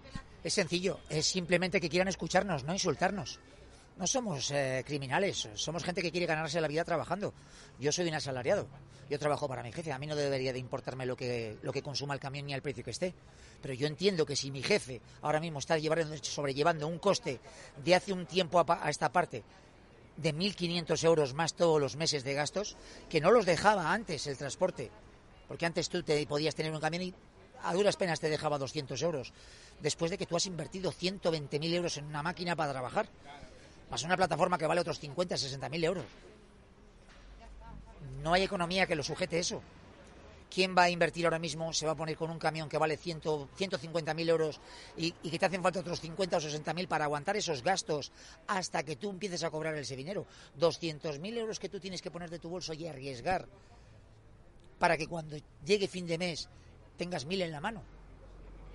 Es 0.44 0.52
sencillo, 0.52 1.00
es 1.08 1.24
simplemente 1.24 1.80
que 1.80 1.88
quieran 1.88 2.08
escucharnos, 2.08 2.64
no 2.64 2.74
insultarnos 2.74 3.40
no 3.98 4.06
somos 4.06 4.52
eh, 4.52 4.84
criminales, 4.86 5.48
somos 5.54 5.82
gente 5.82 6.02
que 6.02 6.12
quiere 6.12 6.26
ganarse 6.26 6.60
la 6.60 6.68
vida 6.68 6.84
trabajando. 6.84 7.34
Yo 7.80 7.90
soy 7.90 8.06
un 8.06 8.14
asalariado, 8.14 8.68
yo 9.10 9.18
trabajo 9.18 9.48
para 9.48 9.62
mi 9.62 9.72
jefe, 9.72 9.90
a 9.90 9.98
mí 9.98 10.06
no 10.06 10.14
debería 10.14 10.52
de 10.52 10.60
importarme 10.60 11.04
lo 11.04 11.16
que, 11.16 11.58
lo 11.62 11.72
que 11.72 11.82
consuma 11.82 12.14
el 12.14 12.20
camión 12.20 12.46
ni 12.46 12.54
el 12.54 12.62
precio 12.62 12.84
que 12.84 12.92
esté. 12.92 13.12
Pero 13.60 13.74
yo 13.74 13.88
entiendo 13.88 14.24
que 14.24 14.36
si 14.36 14.52
mi 14.52 14.62
jefe 14.62 15.00
ahora 15.22 15.40
mismo 15.40 15.58
está 15.58 15.76
llevando, 15.78 16.16
sobrellevando 16.22 16.86
un 16.86 17.00
coste 17.00 17.40
de 17.84 17.94
hace 17.94 18.12
un 18.12 18.26
tiempo 18.26 18.64
a, 18.64 18.88
esta 18.88 19.10
parte 19.10 19.42
de 20.16 20.34
1.500 20.34 21.04
euros 21.04 21.34
más 21.34 21.54
todos 21.54 21.80
los 21.80 21.96
meses 21.96 22.22
de 22.22 22.34
gastos, 22.34 22.76
que 23.10 23.20
no 23.20 23.32
los 23.32 23.46
dejaba 23.46 23.92
antes 23.92 24.28
el 24.28 24.38
transporte, 24.38 24.92
porque 25.48 25.66
antes 25.66 25.88
tú 25.88 26.04
te 26.04 26.24
podías 26.26 26.54
tener 26.54 26.72
un 26.72 26.80
camión 26.80 27.02
y 27.02 27.14
a 27.64 27.74
duras 27.74 27.96
penas 27.96 28.20
te 28.20 28.28
dejaba 28.28 28.58
200 28.58 29.02
euros, 29.02 29.32
después 29.80 30.12
de 30.12 30.18
que 30.18 30.26
tú 30.26 30.36
has 30.36 30.46
invertido 30.46 30.92
120.000 30.92 31.74
euros 31.74 31.96
en 31.96 32.04
una 32.04 32.22
máquina 32.22 32.54
para 32.54 32.70
trabajar 32.70 33.08
más 33.90 34.02
una 34.02 34.16
plataforma 34.16 34.58
que 34.58 34.66
vale 34.66 34.80
otros 34.80 34.98
50, 34.98 35.36
60 35.36 35.68
mil 35.68 35.84
euros. 35.84 36.04
No 38.22 38.32
hay 38.32 38.42
economía 38.42 38.86
que 38.86 38.96
lo 38.96 39.02
sujete 39.02 39.38
eso. 39.38 39.62
¿Quién 40.50 40.74
va 40.76 40.84
a 40.84 40.90
invertir 40.90 41.26
ahora 41.26 41.38
mismo? 41.38 41.72
Se 41.72 41.84
va 41.84 41.92
a 41.92 41.94
poner 41.94 42.16
con 42.16 42.30
un 42.30 42.38
camión 42.38 42.68
que 42.68 42.78
vale 42.78 42.96
100, 42.96 43.20
150 43.54 44.14
mil 44.14 44.28
euros 44.28 44.60
y, 44.96 45.12
que 45.12 45.38
te 45.38 45.46
hacen 45.46 45.62
falta 45.62 45.80
otros 45.80 46.00
50 46.00 46.38
o 46.38 46.40
60 46.40 46.72
mil 46.72 46.88
para 46.88 47.04
aguantar 47.04 47.36
esos 47.36 47.62
gastos 47.62 48.12
hasta 48.46 48.82
que 48.82 48.96
tú 48.96 49.10
empieces 49.10 49.44
a 49.44 49.50
cobrar 49.50 49.74
ese 49.76 49.94
dinero. 49.94 50.26
200 50.56 51.18
mil 51.18 51.36
euros 51.36 51.58
que 51.58 51.68
tú 51.68 51.80
tienes 51.80 52.00
que 52.00 52.10
poner 52.10 52.30
de 52.30 52.38
tu 52.38 52.48
bolso 52.48 52.72
y 52.72 52.86
arriesgar 52.86 53.46
para 54.78 54.96
que 54.96 55.06
cuando 55.06 55.36
llegue 55.64 55.86
fin 55.86 56.06
de 56.06 56.16
mes 56.16 56.48
tengas 56.96 57.26
mil 57.26 57.42
en 57.42 57.52
la 57.52 57.60
mano. 57.60 57.97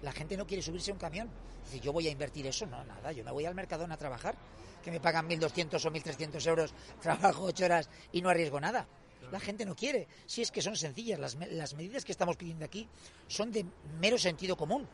La 0.04 0.12
gente 0.12 0.38
no 0.38 0.46
quiere 0.46 0.62
subirse 0.62 0.92
a 0.92 0.94
un 0.94 1.00
camión. 1.00 1.30
Dice, 1.66 1.80
yo 1.80 1.92
voy 1.92 2.08
a 2.08 2.12
invertir 2.12 2.46
eso. 2.46 2.66
No, 2.66 2.84
nada, 2.84 3.12
yo 3.12 3.24
me 3.24 3.32
voy 3.32 3.46
al 3.46 3.56
Mercadona 3.56 3.96
a 3.96 3.98
trabajar 3.98 4.36
que 4.84 4.92
me 4.92 5.00
pagan 5.00 5.30
1.200 5.30 5.84
o 5.86 5.92
1.300 5.92 6.48
euros, 6.48 6.74
trabajo 7.02 7.44
ocho 7.44 7.66
horas 7.66 7.90
y 8.12 8.22
no 8.22 8.30
arriesgo 8.30 8.60
nada. 8.60 8.86
La 9.32 9.40
gente 9.40 9.66
no 9.66 9.76
quiere. 9.76 10.08
Si 10.28 10.42
es 10.42 10.52
que 10.52 10.62
son 10.62 10.76
sencillas, 10.76 11.20
las, 11.20 11.36
las 11.36 11.74
medidas 11.74 12.04
que 12.06 12.12
estamos 12.12 12.36
pidiendo 12.36 12.66
aquí 12.66 12.88
son 13.28 13.52
de 13.52 13.66
mero 14.00 14.18
sentido 14.18 14.58
común. 14.58 14.88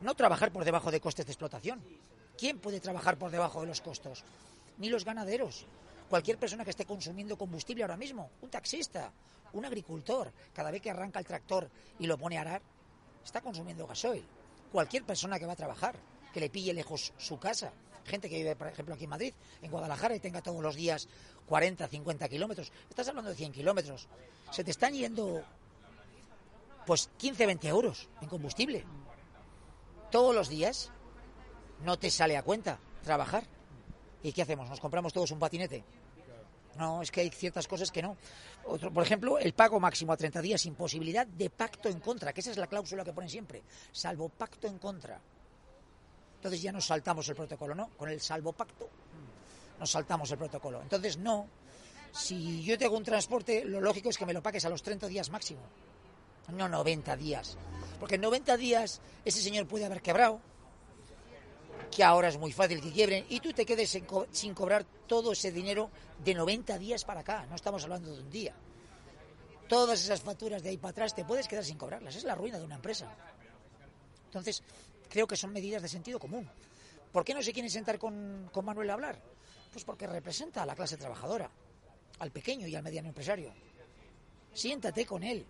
No 0.00 0.14
trabajar 0.14 0.50
por 0.50 0.64
debajo 0.64 0.90
de 0.90 1.00
costes 1.00 1.26
de 1.26 1.32
explotación. 1.32 1.82
¿Quién 2.36 2.58
puede 2.58 2.80
trabajar 2.80 3.16
por 3.18 3.30
debajo 3.30 3.60
de 3.60 3.66
los 3.66 3.80
costos? 3.80 4.24
Ni 4.78 4.88
los 4.88 5.04
ganaderos. 5.04 5.66
Cualquier 6.08 6.38
persona 6.38 6.64
que 6.64 6.70
esté 6.70 6.84
consumiendo 6.84 7.36
combustible 7.36 7.82
ahora 7.82 7.96
mismo, 7.96 8.30
un 8.40 8.50
taxista, 8.50 9.12
un 9.52 9.64
agricultor, 9.64 10.32
cada 10.52 10.70
vez 10.70 10.80
que 10.80 10.90
arranca 10.90 11.18
el 11.18 11.26
tractor 11.26 11.68
y 11.98 12.06
lo 12.06 12.16
pone 12.16 12.38
a 12.38 12.42
arar, 12.42 12.62
está 13.24 13.40
consumiendo 13.40 13.86
gasoil. 13.86 14.24
Cualquier 14.72 15.04
persona 15.04 15.38
que 15.38 15.46
va 15.46 15.52
a 15.52 15.56
trabajar, 15.56 15.96
que 16.32 16.40
le 16.40 16.50
pille 16.50 16.74
lejos 16.74 17.12
su 17.16 17.38
casa, 17.38 17.72
gente 18.04 18.28
que 18.28 18.36
vive, 18.36 18.56
por 18.56 18.68
ejemplo, 18.68 18.94
aquí 18.94 19.04
en 19.04 19.10
Madrid, 19.10 19.34
en 19.62 19.70
Guadalajara, 19.70 20.14
y 20.14 20.20
tenga 20.20 20.42
todos 20.42 20.62
los 20.62 20.74
días 20.74 21.08
40, 21.46 21.88
50 21.88 22.28
kilómetros. 22.28 22.72
Estás 22.88 23.08
hablando 23.08 23.30
de 23.30 23.36
100 23.36 23.52
kilómetros. 23.52 24.08
Se 24.50 24.64
te 24.64 24.70
están 24.70 24.94
yendo, 24.94 25.42
pues, 26.86 27.10
15, 27.16 27.46
20 27.46 27.68
euros 27.68 28.08
en 28.20 28.28
combustible. 28.28 28.84
Todos 30.10 30.34
los 30.34 30.48
días 30.48 30.90
no 31.84 31.98
te 31.98 32.10
sale 32.10 32.36
a 32.36 32.42
cuenta 32.42 32.78
trabajar. 33.02 33.44
¿Y 34.22 34.32
qué 34.32 34.42
hacemos? 34.42 34.68
¿Nos 34.68 34.80
compramos 34.80 35.12
todos 35.12 35.30
un 35.30 35.38
patinete? 35.38 35.84
No, 36.78 37.02
es 37.02 37.10
que 37.10 37.22
hay 37.22 37.30
ciertas 37.30 37.66
cosas 37.66 37.90
que 37.90 38.02
no. 38.02 38.16
Otro, 38.64 38.92
por 38.92 39.02
ejemplo, 39.02 39.38
el 39.38 39.54
pago 39.54 39.80
máximo 39.80 40.12
a 40.12 40.16
30 40.16 40.42
días 40.42 40.60
sin 40.60 40.74
posibilidad 40.74 41.26
de 41.26 41.50
pacto 41.50 41.88
en 41.88 42.00
contra, 42.00 42.32
que 42.32 42.40
esa 42.40 42.50
es 42.50 42.58
la 42.58 42.66
cláusula 42.66 43.04
que 43.04 43.12
ponen 43.12 43.30
siempre, 43.30 43.62
salvo 43.92 44.28
pacto 44.28 44.66
en 44.66 44.78
contra. 44.78 45.20
Entonces 46.36 46.60
ya 46.60 46.72
nos 46.72 46.86
saltamos 46.86 47.28
el 47.28 47.36
protocolo, 47.36 47.74
¿no? 47.74 47.88
Con 47.96 48.08
el 48.10 48.20
salvo 48.20 48.52
pacto 48.52 48.88
nos 49.78 49.90
saltamos 49.90 50.30
el 50.30 50.38
protocolo. 50.38 50.82
Entonces 50.82 51.18
no. 51.18 51.46
Si 52.12 52.62
yo 52.62 52.78
tengo 52.78 52.96
un 52.96 53.04
transporte, 53.04 53.64
lo 53.64 53.80
lógico 53.80 54.08
es 54.08 54.16
que 54.16 54.24
me 54.24 54.32
lo 54.32 54.42
pagues 54.42 54.64
a 54.64 54.70
los 54.70 54.82
30 54.82 55.06
días 55.06 55.28
máximo, 55.30 55.60
no 56.50 56.68
90 56.68 57.16
días. 57.16 57.58
Porque 58.00 58.14
en 58.14 58.22
90 58.22 58.56
días 58.56 59.00
ese 59.24 59.42
señor 59.42 59.66
puede 59.66 59.84
haber 59.84 60.00
quebrado, 60.00 60.40
que 61.96 62.04
ahora 62.04 62.28
es 62.28 62.36
muy 62.36 62.52
fácil 62.52 62.82
que 62.82 62.92
quiebren, 62.92 63.24
y 63.30 63.40
tú 63.40 63.54
te 63.54 63.64
quedes 63.64 63.98
sin 64.30 64.52
cobrar 64.52 64.84
todo 65.06 65.32
ese 65.32 65.50
dinero 65.50 65.88
de 66.22 66.34
90 66.34 66.78
días 66.78 67.06
para 67.06 67.20
acá. 67.20 67.46
No 67.48 67.56
estamos 67.56 67.82
hablando 67.84 68.14
de 68.14 68.20
un 68.20 68.30
día. 68.30 68.54
Todas 69.66 70.04
esas 70.04 70.20
facturas 70.20 70.62
de 70.62 70.68
ahí 70.68 70.76
para 70.76 70.90
atrás 70.90 71.14
te 71.14 71.24
puedes 71.24 71.48
quedar 71.48 71.64
sin 71.64 71.78
cobrarlas. 71.78 72.14
Es 72.14 72.24
la 72.24 72.34
ruina 72.34 72.58
de 72.58 72.66
una 72.66 72.74
empresa. 72.74 73.10
Entonces, 74.26 74.62
creo 75.08 75.26
que 75.26 75.36
son 75.36 75.54
medidas 75.54 75.80
de 75.80 75.88
sentido 75.88 76.18
común. 76.18 76.46
¿Por 77.10 77.24
qué 77.24 77.32
no 77.32 77.40
se 77.42 77.54
quieren 77.54 77.70
sentar 77.70 77.98
con, 77.98 78.50
Manuel 78.62 78.90
a 78.90 78.92
hablar? 78.92 79.18
Pues 79.72 79.82
porque 79.82 80.06
representa 80.06 80.64
a 80.64 80.66
la 80.66 80.74
clase 80.74 80.98
trabajadora, 80.98 81.50
al 82.18 82.30
pequeño 82.30 82.66
y 82.66 82.74
al 82.74 82.82
mediano 82.82 83.08
empresario. 83.08 83.54
Siéntate 84.52 85.06
con 85.06 85.22
él, 85.22 85.46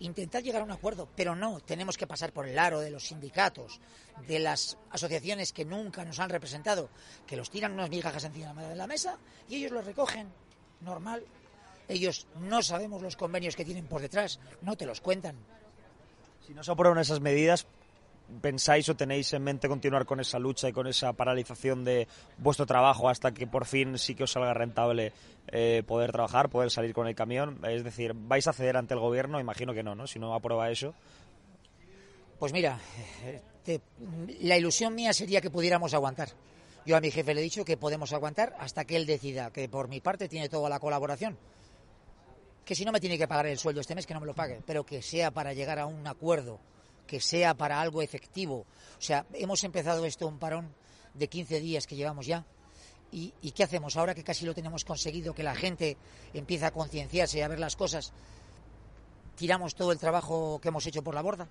intentar 0.00 0.42
llegar 0.42 0.62
a 0.62 0.64
un 0.64 0.70
acuerdo, 0.72 1.08
pero 1.14 1.36
no 1.36 1.60
tenemos 1.60 1.96
que 1.96 2.06
pasar 2.06 2.32
por 2.32 2.46
el 2.46 2.58
aro 2.58 2.80
de 2.80 2.90
los 2.90 3.06
sindicatos, 3.06 3.80
de 4.26 4.38
las 4.38 4.76
asociaciones 4.90 5.52
que 5.52 5.64
nunca 5.64 6.04
nos 6.04 6.18
han 6.18 6.30
representado, 6.30 6.88
que 7.26 7.36
los 7.36 7.50
tiran 7.50 7.72
unas 7.72 7.90
migajas 7.90 8.24
encima 8.24 8.52
de 8.68 8.76
la 8.76 8.86
mesa 8.86 9.18
y 9.48 9.56
ellos 9.56 9.72
los 9.72 9.84
recogen, 9.84 10.28
normal. 10.80 11.24
Ellos 11.88 12.26
no 12.40 12.62
sabemos 12.62 13.02
los 13.02 13.16
convenios 13.16 13.56
que 13.56 13.64
tienen 13.64 13.86
por 13.86 14.00
detrás, 14.00 14.40
no 14.62 14.76
te 14.76 14.86
los 14.86 15.00
cuentan. 15.00 15.36
Si 16.46 16.54
no 16.54 16.62
se 16.62 16.72
aprueban 16.72 16.98
esas 16.98 17.20
medidas, 17.20 17.66
pensáis 18.40 18.88
o 18.88 18.96
tenéis 18.96 19.32
en 19.32 19.42
mente 19.42 19.68
continuar 19.68 20.06
con 20.06 20.20
esa 20.20 20.38
lucha 20.38 20.68
y 20.68 20.72
con 20.72 20.86
esa 20.86 21.12
paralización 21.12 21.84
de 21.84 22.08
vuestro 22.38 22.66
trabajo 22.66 23.08
hasta 23.08 23.32
que 23.32 23.46
por 23.46 23.66
fin 23.66 23.98
sí 23.98 24.14
que 24.14 24.24
os 24.24 24.32
salga 24.32 24.54
rentable 24.54 25.12
eh, 25.48 25.82
poder 25.86 26.12
trabajar, 26.12 26.48
poder 26.48 26.70
salir 26.70 26.94
con 26.94 27.06
el 27.08 27.14
camión? 27.14 27.60
Es 27.64 27.84
decir, 27.84 28.12
¿vais 28.14 28.46
a 28.46 28.52
ceder 28.52 28.76
ante 28.76 28.94
el 28.94 29.00
gobierno? 29.00 29.40
Imagino 29.40 29.74
que 29.74 29.82
no, 29.82 29.94
¿no? 29.94 30.06
Si 30.06 30.18
no 30.18 30.34
aprueba 30.34 30.70
eso. 30.70 30.94
Pues 32.38 32.52
mira, 32.52 32.78
la 34.40 34.56
ilusión 34.56 34.94
mía 34.94 35.12
sería 35.12 35.40
que 35.40 35.50
pudiéramos 35.50 35.92
aguantar. 35.92 36.30
Yo 36.86 36.96
a 36.96 37.00
mi 37.00 37.10
jefe 37.10 37.34
le 37.34 37.40
he 37.40 37.44
dicho 37.44 37.64
que 37.64 37.76
podemos 37.76 38.12
aguantar 38.12 38.56
hasta 38.58 38.84
que 38.84 38.96
él 38.96 39.04
decida, 39.06 39.50
que 39.50 39.68
por 39.68 39.88
mi 39.88 40.00
parte 40.00 40.28
tiene 40.28 40.48
toda 40.48 40.68
la 40.70 40.80
colaboración. 40.80 41.36
Que 42.64 42.74
si 42.74 42.84
no 42.84 42.92
me 42.92 43.00
tiene 43.00 43.18
que 43.18 43.28
pagar 43.28 43.46
el 43.46 43.58
sueldo 43.58 43.80
este 43.80 43.94
mes, 43.94 44.06
que 44.06 44.14
no 44.14 44.20
me 44.20 44.26
lo 44.26 44.34
pague, 44.34 44.62
pero 44.64 44.84
que 44.84 45.02
sea 45.02 45.30
para 45.30 45.52
llegar 45.52 45.78
a 45.78 45.86
un 45.86 46.06
acuerdo 46.06 46.58
que 47.10 47.20
sea 47.20 47.54
para 47.54 47.80
algo 47.80 48.02
efectivo. 48.02 48.58
O 48.96 49.02
sea, 49.02 49.26
hemos 49.34 49.64
empezado 49.64 50.04
esto 50.04 50.28
un 50.28 50.38
parón 50.38 50.72
de 51.12 51.26
15 51.26 51.58
días 51.58 51.84
que 51.88 51.96
llevamos 51.96 52.24
ya. 52.24 52.46
¿Y, 53.10 53.32
qué 53.50 53.64
hacemos 53.64 53.96
ahora 53.96 54.14
que 54.14 54.22
casi 54.22 54.46
lo 54.46 54.54
tenemos 54.54 54.84
conseguido, 54.84 55.34
que 55.34 55.42
la 55.42 55.56
gente 55.56 55.96
empieza 56.32 56.68
a 56.68 56.70
concienciarse 56.70 57.38
y 57.38 57.40
a 57.40 57.48
ver 57.48 57.58
las 57.58 57.74
cosas? 57.74 58.12
¿Tiramos 59.34 59.74
todo 59.74 59.90
el 59.90 59.98
trabajo 59.98 60.60
que 60.62 60.68
hemos 60.68 60.86
hecho 60.86 61.02
por 61.02 61.16
la 61.16 61.22
borda? 61.22 61.48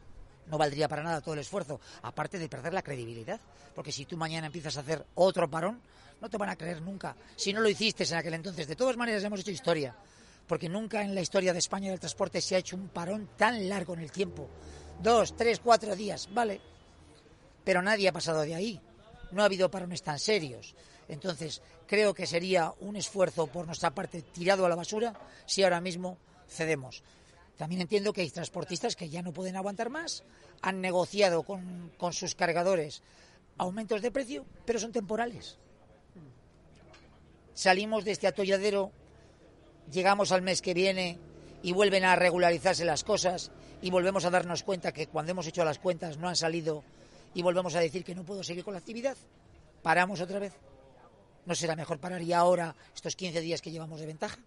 No 0.48 0.58
valdría 0.58 0.88
para 0.88 1.04
nada 1.04 1.20
todo 1.20 1.34
el 1.34 1.42
esfuerzo, 1.42 1.82
aparte 2.04 2.40
de 2.40 2.48
perder 2.48 2.74
la 2.74 2.82
credibilidad. 2.82 3.42
Porque 3.76 3.92
si 3.92 4.06
tú 4.06 4.16
mañana 4.16 4.48
empiezas 4.48 4.78
a 4.78 4.80
hacer 4.80 5.06
otro 5.16 5.50
parón, 5.50 5.82
no 6.22 6.30
te 6.30 6.38
van 6.38 6.48
a 6.48 6.56
creer 6.56 6.82
nunca. 6.82 7.18
Si 7.36 7.52
no 7.52 7.60
lo 7.60 7.68
hiciste 7.68 8.06
en 8.06 8.14
aquel 8.14 8.36
entonces, 8.36 8.66
de 8.66 8.78
todas 8.78 8.96
maneras 8.96 9.26
hemos 9.26 9.42
hecho 9.42 9.52
historia. 9.52 9.94
Porque 10.48 10.70
nunca 10.70 11.04
en 11.04 11.14
la 11.14 11.20
historia 11.20 11.52
de 11.52 11.60
España 11.60 11.92
del 11.92 12.00
transporte 12.00 12.40
se 12.40 12.56
ha 12.56 12.60
hecho 12.60 12.78
un 12.78 12.88
parón 12.88 13.32
tan 13.36 13.68
largo 13.68 13.94
en 13.94 14.00
el 14.00 14.12
tiempo 14.14 14.50
dos, 15.02 15.36
tres, 15.36 15.60
cuatro 15.60 15.96
días, 15.96 16.30
vale. 16.34 16.62
Pero 17.64 17.82
nadie 17.82 18.08
ha 18.08 18.14
pasado 18.14 18.42
de 18.42 18.56
ahí. 18.56 18.82
No 19.32 19.42
ha 19.42 19.46
habido 19.46 19.70
parones 19.70 20.02
tan 20.02 20.20
serios. 20.20 20.76
Entonces, 21.08 21.62
creo 21.88 22.14
que 22.14 22.28
sería 22.28 22.74
un 22.80 22.96
esfuerzo 22.96 23.48
por 23.48 23.66
nuestra 23.66 23.92
parte 23.92 24.22
tirado 24.22 24.66
a 24.66 24.70
la 24.70 24.76
basura 24.76 25.14
si 25.46 25.64
ahora 25.64 25.82
mismo 25.82 26.18
cedemos. 26.48 27.04
También 27.58 27.82
entiendo 27.82 28.14
que 28.14 28.22
hay 28.22 28.30
transportistas 28.30 28.96
que 28.96 29.10
ya 29.10 29.22
no 29.22 29.34
pueden 29.34 29.58
aguantar 29.58 29.90
más, 29.90 30.24
han 30.62 30.80
negociado 30.82 31.44
con, 31.44 31.92
con 31.98 32.14
sus 32.14 32.34
cargadores 32.36 33.02
aumentos 33.58 34.02
de 34.02 34.12
precio, 34.12 34.46
pero 34.66 34.80
son 34.80 34.92
temporales. 34.92 35.58
Salimos 37.54 38.06
de 38.06 38.12
este 38.12 38.28
atolladero, 38.28 38.92
llegamos 39.92 40.32
al 40.32 40.42
mes 40.42 40.62
que 40.62 40.74
viene 40.74 41.20
y 41.62 41.74
vuelven 41.74 42.06
a 42.06 42.16
regularizarse 42.16 42.86
las 42.86 43.04
cosas 43.04 43.52
y 43.82 43.90
volvemos 43.90 44.26
a 44.26 44.30
darnos 44.30 44.64
cuenta 44.64 44.92
que 44.92 45.08
cuando 45.08 45.32
hemos 45.32 45.48
hecho 45.48 45.64
las 45.64 45.80
cuentas 45.80 46.18
no 46.18 46.28
han 46.28 46.36
salido 46.36 46.84
y 47.34 47.42
volvemos 47.42 47.76
a 47.76 47.80
decir 47.80 48.04
que 48.04 48.16
no 48.16 48.24
puedo 48.24 48.44
seguir 48.44 48.64
con 48.64 48.74
la 48.74 48.80
actividad, 48.80 49.16
paramos 49.82 50.22
otra 50.22 50.40
vez. 50.40 50.54
¿No 51.46 51.56
será 51.56 51.76
mejor 51.76 52.00
parar 52.00 52.22
y 52.22 52.34
ahora 52.34 52.76
estos 52.94 53.16
15 53.16 53.42
días 53.42 53.62
que 53.62 53.72
llevamos 53.72 54.00
de 54.00 54.06
ventaja? 54.06 54.38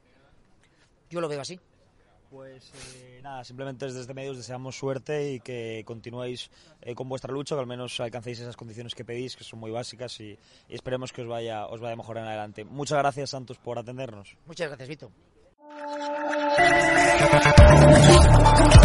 Yo 1.10 1.20
lo 1.20 1.28
veo 1.28 1.40
así. 1.40 1.58
Pues 2.30 2.72
eh, 2.96 3.20
nada, 3.22 3.44
simplemente 3.44 3.84
desde 3.84 4.14
medios 4.14 4.38
deseamos 4.38 4.74
suerte 4.74 5.32
y 5.32 5.40
que 5.40 5.82
continuéis 5.84 6.50
eh, 6.80 6.94
con 6.94 7.06
vuestra 7.06 7.30
lucha, 7.30 7.54
que 7.54 7.60
al 7.60 7.66
menos 7.66 8.00
alcancéis 8.00 8.40
esas 8.40 8.56
condiciones 8.56 8.94
que 8.94 9.04
pedís, 9.04 9.36
que 9.36 9.44
son 9.44 9.60
muy 9.60 9.70
básicas 9.70 10.18
y, 10.20 10.38
y 10.66 10.74
esperemos 10.74 11.12
que 11.12 11.20
os 11.20 11.28
vaya, 11.28 11.66
os 11.66 11.80
vaya 11.80 11.94
mejor 11.94 12.16
en 12.16 12.24
adelante. 12.24 12.64
Muchas 12.64 12.96
gracias, 12.98 13.28
Santos, 13.30 13.58
por 13.58 13.78
atendernos. 13.78 14.38
Muchas 14.46 14.68
gracias, 14.68 14.88
Vito. 14.88 15.12